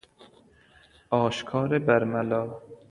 [1.11, 2.61] آشکار برملا